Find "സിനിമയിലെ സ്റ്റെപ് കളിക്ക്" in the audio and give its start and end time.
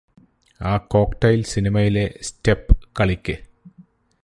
1.43-3.35